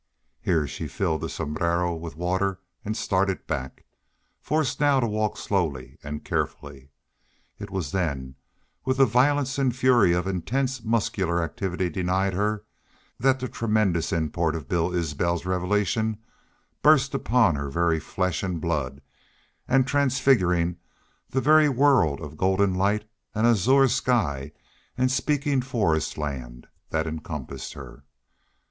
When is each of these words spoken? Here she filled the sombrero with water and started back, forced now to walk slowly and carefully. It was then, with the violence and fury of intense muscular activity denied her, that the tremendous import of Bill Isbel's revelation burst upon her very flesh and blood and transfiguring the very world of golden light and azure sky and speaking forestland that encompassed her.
Here 0.41 0.65
she 0.65 0.87
filled 0.87 1.21
the 1.21 1.29
sombrero 1.29 1.93
with 1.93 2.15
water 2.15 2.59
and 2.83 2.97
started 2.97 3.45
back, 3.45 3.85
forced 4.41 4.79
now 4.79 4.99
to 4.99 5.05
walk 5.05 5.37
slowly 5.37 5.99
and 6.03 6.25
carefully. 6.25 6.89
It 7.59 7.69
was 7.69 7.91
then, 7.91 8.33
with 8.83 8.97
the 8.97 9.05
violence 9.05 9.59
and 9.59 9.75
fury 9.75 10.11
of 10.13 10.25
intense 10.25 10.83
muscular 10.83 11.43
activity 11.43 11.87
denied 11.87 12.33
her, 12.33 12.63
that 13.19 13.39
the 13.39 13.47
tremendous 13.47 14.11
import 14.11 14.55
of 14.55 14.67
Bill 14.67 14.91
Isbel's 14.91 15.45
revelation 15.45 16.17
burst 16.81 17.13
upon 17.13 17.53
her 17.53 17.69
very 17.69 17.99
flesh 17.99 18.41
and 18.41 18.59
blood 18.59 19.01
and 19.67 19.85
transfiguring 19.85 20.77
the 21.29 21.41
very 21.41 21.69
world 21.69 22.21
of 22.21 22.37
golden 22.37 22.73
light 22.73 23.07
and 23.35 23.45
azure 23.45 23.87
sky 23.87 24.51
and 24.97 25.11
speaking 25.11 25.61
forestland 25.61 26.65
that 26.89 27.05
encompassed 27.05 27.73
her. 27.73 28.03